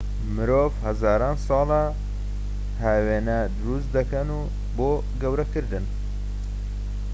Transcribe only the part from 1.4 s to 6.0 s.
ساڵە هاوێنە دروست دەکەن بۆ گەورەکردن